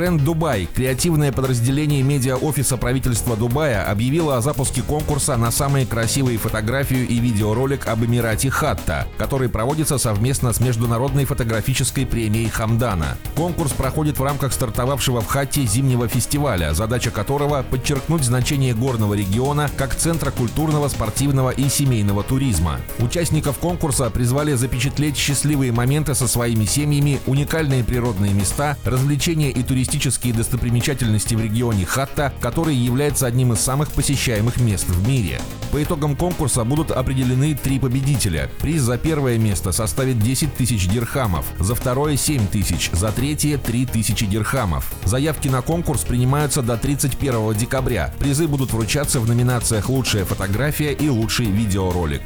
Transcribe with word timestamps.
Бренд 0.00 0.24
«Дубай», 0.24 0.66
креативное 0.74 1.30
подразделение 1.30 2.02
медиа-офиса 2.02 2.78
правительства 2.78 3.36
Дубая, 3.36 3.84
объявило 3.84 4.38
о 4.38 4.40
запуске 4.40 4.80
конкурса 4.80 5.36
на 5.36 5.50
самые 5.50 5.84
красивые 5.84 6.38
фотографию 6.38 7.06
и 7.06 7.18
видеоролик 7.18 7.86
об 7.86 8.02
Эмирате 8.02 8.48
Хатта, 8.48 9.06
который 9.18 9.50
проводится 9.50 9.98
совместно 9.98 10.54
с 10.54 10.60
Международной 10.60 11.26
фотографической 11.26 12.06
премией 12.06 12.48
Хамдана. 12.48 13.18
Конкурс 13.36 13.72
проходит 13.72 14.18
в 14.18 14.22
рамках 14.22 14.54
стартовавшего 14.54 15.20
в 15.20 15.26
Хатте 15.26 15.66
зимнего 15.66 16.08
фестиваля, 16.08 16.72
задача 16.72 17.10
которого– 17.10 17.62
подчеркнуть 17.70 18.24
значение 18.24 18.72
горного 18.72 19.12
региона 19.12 19.68
как 19.76 19.94
центра 19.94 20.30
культурного, 20.30 20.88
спортивного 20.88 21.50
и 21.50 21.68
семейного 21.68 22.22
туризма. 22.22 22.80
Участников 23.00 23.58
конкурса 23.58 24.08
призвали 24.08 24.54
запечатлеть 24.54 25.18
счастливые 25.18 25.72
моменты 25.72 26.14
со 26.14 26.26
своими 26.26 26.64
семьями, 26.64 27.20
уникальные 27.26 27.84
природные 27.84 28.32
места, 28.32 28.78
развлечения 28.86 29.50
и 29.50 29.62
туризм 29.62 29.89
туристические 29.90 30.32
достопримечательности 30.32 31.34
в 31.34 31.40
регионе 31.40 31.84
Хатта, 31.84 32.32
который 32.40 32.76
является 32.76 33.26
одним 33.26 33.52
из 33.52 33.60
самых 33.60 33.90
посещаемых 33.90 34.58
мест 34.58 34.88
в 34.88 35.08
мире. 35.08 35.40
По 35.72 35.80
итогам 35.80 36.16
конкурса 36.16 36.64
будут 36.64 36.90
определены 36.90 37.54
три 37.54 37.78
победителя. 37.78 38.50
Приз 38.60 38.82
за 38.82 38.98
первое 38.98 39.38
место 39.38 39.70
составит 39.70 40.18
10 40.18 40.54
тысяч 40.54 40.88
дирхамов, 40.88 41.46
за 41.60 41.76
второе 41.76 42.16
7 42.16 42.48
тысяч, 42.48 42.90
за 42.92 43.12
третье 43.12 43.56
3 43.56 43.86
тысячи 43.86 44.26
дирхамов. 44.26 44.92
Заявки 45.04 45.46
на 45.46 45.62
конкурс 45.62 46.02
принимаются 46.02 46.62
до 46.62 46.76
31 46.76 47.54
декабря. 47.54 48.12
Призы 48.18 48.48
будут 48.48 48.72
вручаться 48.72 49.20
в 49.20 49.28
номинациях 49.28 49.88
«Лучшая 49.88 50.24
фотография» 50.24 50.92
и 50.92 51.08
«Лучший 51.08 51.46
видеоролик». 51.46 52.22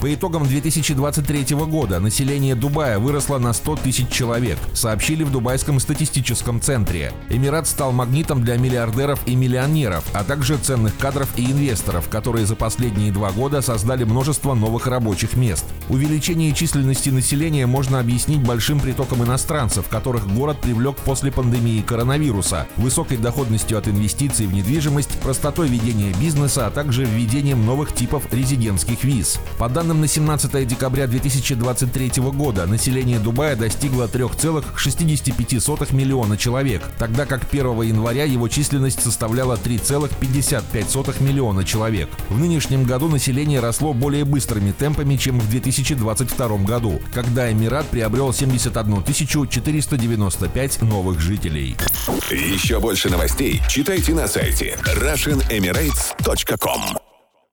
По 0.00 0.14
итогам 0.14 0.46
2023 0.46 1.54
года 1.66 2.00
население 2.00 2.54
Дубая 2.54 2.98
выросло 2.98 3.36
на 3.38 3.52
100 3.52 3.76
тысяч 3.76 4.08
человек, 4.08 4.56
сообщили 4.72 5.24
в 5.24 5.30
Дубайском 5.30 5.78
статистическом 5.78 6.62
центре. 6.62 7.12
Эмират 7.28 7.68
стал 7.68 7.92
магнитом 7.92 8.42
для 8.42 8.56
миллиардеров 8.56 9.20
и 9.26 9.34
миллионеров, 9.34 10.04
а 10.14 10.24
также 10.24 10.56
ценных 10.56 10.96
кадров 10.96 11.28
и 11.36 11.44
инвесторов, 11.44 12.08
которые 12.08 12.29
за 12.38 12.56
последние 12.56 13.12
два 13.12 13.32
года 13.32 13.60
создали 13.60 14.04
множество 14.04 14.54
новых 14.54 14.86
рабочих 14.86 15.34
мест. 15.34 15.64
Увеличение 15.88 16.54
численности 16.54 17.10
населения 17.10 17.66
можно 17.66 17.98
объяснить 17.98 18.40
большим 18.40 18.78
притоком 18.78 19.24
иностранцев, 19.24 19.88
которых 19.88 20.32
город 20.32 20.58
привлек 20.60 20.96
после 20.98 21.32
пандемии 21.32 21.82
коронавируса, 21.82 22.68
высокой 22.76 23.16
доходностью 23.16 23.76
от 23.76 23.88
инвестиций 23.88 24.46
в 24.46 24.54
недвижимость, 24.54 25.18
простотой 25.20 25.68
ведения 25.68 26.14
бизнеса, 26.20 26.68
а 26.68 26.70
также 26.70 27.04
введением 27.04 27.66
новых 27.66 27.92
типов 27.92 28.22
резидентских 28.32 29.02
виз. 29.02 29.38
По 29.58 29.68
данным 29.68 30.00
на 30.00 30.06
17 30.06 30.66
декабря 30.66 31.06
2023 31.08 32.22
года 32.32 32.66
население 32.66 33.18
Дубая 33.18 33.56
достигло 33.56 34.04
3,65 34.04 35.94
миллиона 35.94 36.36
человек, 36.36 36.82
тогда 36.98 37.26
как 37.26 37.42
1 37.52 37.82
января 37.82 38.24
его 38.24 38.48
численность 38.48 39.02
составляла 39.02 39.56
3,55 39.56 41.22
миллиона 41.22 41.64
человек. 41.64 42.08
В 42.28 42.38
нынешнем 42.38 42.84
году 42.84 43.08
население 43.08 43.58
росло 43.60 43.92
более 43.92 44.24
быстрыми 44.24 44.70
темпами, 44.72 45.16
чем 45.16 45.38
в 45.40 45.50
2022 45.50 46.58
году, 46.58 47.00
когда 47.12 47.50
Эмират 47.50 47.88
приобрел 47.88 48.32
71 48.32 49.02
495 49.04 50.82
новых 50.82 51.20
жителей. 51.20 51.76
Еще 52.30 52.78
больше 52.80 53.10
новостей 53.10 53.60
читайте 53.68 54.14
на 54.14 54.28
сайте 54.28 54.78
RussianEmirates.com 54.84 57.09